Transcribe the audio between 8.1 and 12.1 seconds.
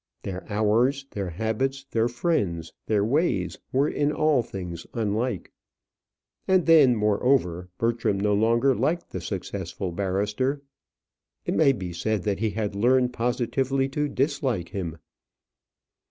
no longer liked the successful barrister. It may be